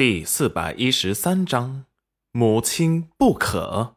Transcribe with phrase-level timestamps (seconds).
[0.00, 1.84] 第四百一十三章，
[2.30, 3.96] 母亲不可。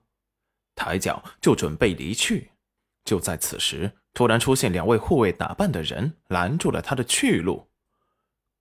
[0.75, 2.51] 抬脚就准备离去，
[3.05, 7.69] 就在此时，突然出现两位护卫打扮的人，拦住了他的去路。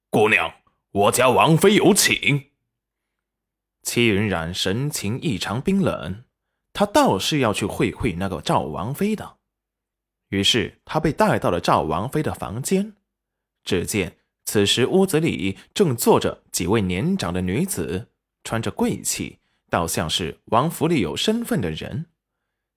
[0.08, 0.54] 姑娘，
[0.92, 2.52] 我家王妃有请。
[3.82, 6.22] 戚云染神情异常冰冷，
[6.72, 9.38] 他倒是要去会会那个赵王妃的。
[10.28, 12.94] 于是他被带到了赵王妃的房间，
[13.64, 14.18] 只见。
[14.52, 18.08] 此时屋子里正坐着几位年长的女子，
[18.44, 19.38] 穿着贵气，
[19.70, 22.04] 倒像是王府里有身份的人。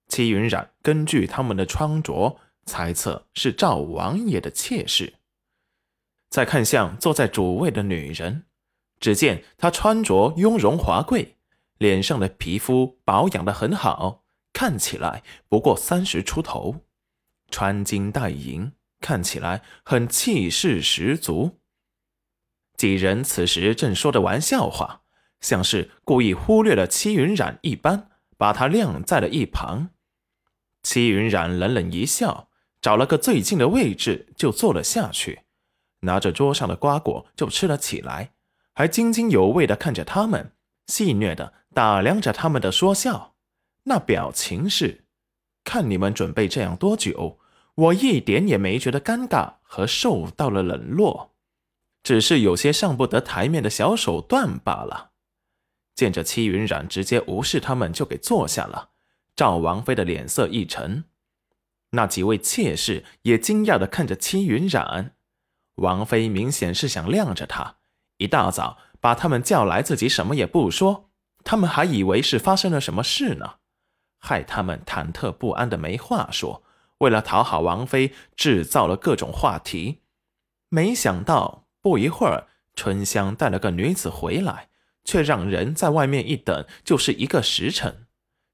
[0.07, 5.15] 戚云染根据他们的穿着猜测是赵王爷的妾室。
[6.29, 8.45] 再看向坐在主位的女人，
[9.01, 11.35] 只见她穿着雍容华贵，
[11.77, 16.85] 脸上的皮肤保养的很好，看起来不过三十出头，
[17.51, 18.71] 穿金戴银。
[19.01, 21.59] 看起来很气势十足。
[22.85, 25.01] 几人此时正说着玩笑话，
[25.41, 29.89] 像是故意忽略了戚云染一般，把他晾在了一旁。
[30.83, 32.47] 戚云染冷冷一笑，
[32.79, 35.39] 找了个最近的位置就坐了下去，
[36.01, 38.33] 拿着桌上的瓜果就吃了起来，
[38.75, 40.51] 还津津有味的看着他们，
[40.85, 43.33] 戏谑地打量着他们的说笑，
[43.85, 45.05] 那表情是：
[45.63, 47.39] 看你们准备这样多久。
[47.73, 51.34] 我一点也没觉得尴尬和受到了冷落，
[52.05, 55.13] 只是有些上不得台面的小手段罢了。
[55.95, 58.91] 见着戚云染直接无视他们就给坐下了，
[59.35, 61.05] 赵王妃的脸色一沉，
[61.89, 65.15] 那几位妾室也惊讶的看着戚云染。
[65.77, 67.77] 王妃明显是想晾着他，
[68.17, 71.09] 一大早把他们叫来，自己什么也不说，
[71.43, 73.55] 他们还以为是发生了什么事呢，
[74.19, 76.61] 害他们忐忑不安的没话说。
[76.99, 80.03] 为了讨好王妃，制造了各种话题，
[80.69, 84.69] 没想到不一会儿，春香带了个女子回来，
[85.03, 88.07] 却让人在外面一等就是一个时辰，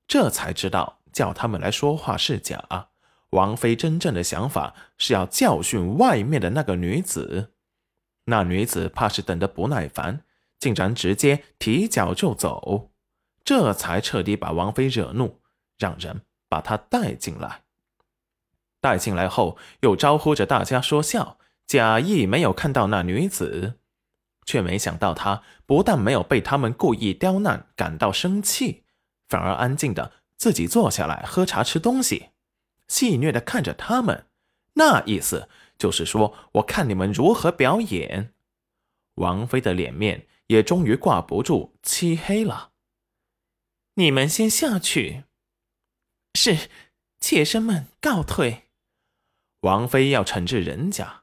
[0.05, 2.89] 这才知道叫他们来说话是假。
[3.29, 7.53] 王妃真正的想法是要教训外面的那个女子，
[8.25, 10.25] 那女子怕是等得不耐烦，
[10.59, 12.91] 竟然直接提脚就走，
[13.45, 15.39] 这才彻底把王妃惹怒，
[15.77, 17.61] 让人把她带进来。
[18.81, 23.79] 带进来后，又招呼着大家说笑，假意没有看到那女子，
[24.45, 28.83] 却没想到她不但没有被他们故意刁难感到生气，
[29.29, 32.31] 反而安静的自己坐下来喝茶吃东西，
[32.87, 34.27] 戏谑的看着他们，
[34.73, 38.33] 那意思就是说，我看你们如何表演。
[39.15, 42.71] 王妃的脸面也终于挂不住漆黑了，
[43.95, 45.23] 你们先下去。
[46.33, 46.69] 是，
[47.19, 48.69] 妾身们告退。
[49.61, 51.20] 王妃要惩治人家，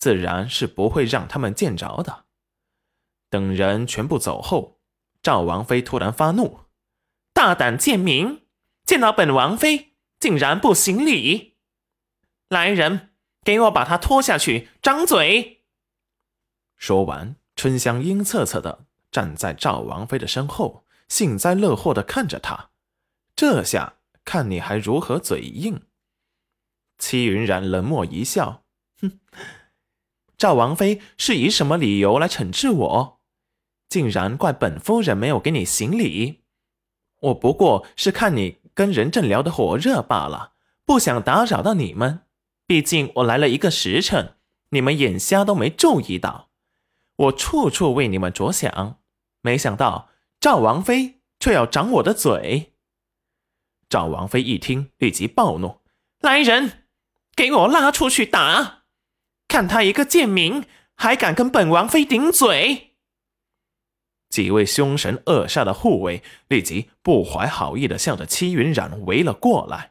[0.00, 2.24] 自然是不会让他们见着的。
[3.28, 4.80] 等人全部走后，
[5.22, 6.62] 赵王妃突然发怒
[7.32, 8.46] ：“大胆贱民，
[8.84, 11.58] 见到本王妃竟然不行礼！
[12.48, 13.10] 来人，
[13.44, 15.64] 给我把她拖下去，张嘴！”
[16.76, 22.70] 说完，春香阴恻恻的站在赵王妃的身后，幸灾乐祸的看着她。
[23.36, 25.82] 这下看你还如何嘴硬！
[26.98, 28.64] 戚云染冷漠一笑，
[29.00, 29.20] 哼，
[30.40, 33.20] 赵王妃是以什么理由来惩治我？
[33.90, 36.44] 竟然怪本夫人没有给你行礼。
[37.20, 40.54] 我不过是看你跟人正聊得火热罢了，
[40.86, 42.22] 不想打扰到你们。
[42.66, 44.36] 毕竟我来了一个时辰，
[44.70, 46.48] 你们眼瞎都没注意到，
[47.16, 48.98] 我处处为你们着想，
[49.42, 50.08] 没想到
[50.40, 52.72] 赵王妃却要掌我的嘴。
[53.90, 55.80] 赵王妃一听，立即暴怒
[56.22, 56.86] ：“来人！”
[57.36, 58.79] 给我拉出去打！
[59.50, 62.92] 看他一个贱民，还敢跟本王妃顶嘴！
[64.28, 69.90] 几位凶神恶煞的护卫立即不怀好意的向着戚云染围了过来。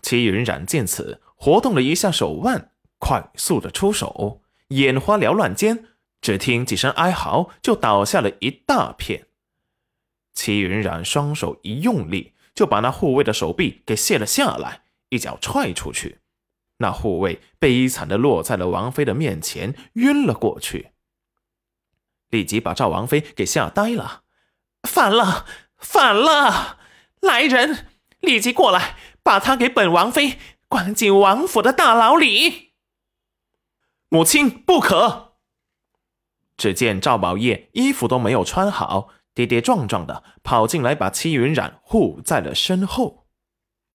[0.00, 5.84] 戚云染见此，活动了一下手腕，快速的出手，眼花缭乱间，
[6.22, 9.26] 只听几声哀嚎，就倒下了一大片。
[10.32, 14.84] 戚云染双手一用力，就把那护卫的手臂给卸了下来。
[15.10, 16.18] 一脚踹出去，
[16.78, 20.92] 那护卫悲惨的落在了王妃的面前，晕了过去。
[22.28, 24.22] 立即把赵王妃给吓呆了，
[24.82, 25.46] 反了，
[25.78, 26.78] 反了！
[27.20, 27.86] 来人，
[28.20, 30.38] 立即过来，把他给本王妃
[30.68, 32.72] 关进王府的大牢里。
[34.08, 35.36] 母亲不可！
[36.56, 43.25] 只见赵宝业衣服都没有穿好，跌跌撞撞的跑进来，把戚云染护在了身后。